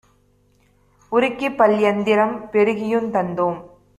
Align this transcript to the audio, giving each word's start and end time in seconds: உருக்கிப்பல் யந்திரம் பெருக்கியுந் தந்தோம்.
உருக்கிப்பல் 1.11 1.75
யந்திரம் 1.79 2.35
பெருக்கியுந் 2.51 3.11
தந்தோம். 3.11 3.59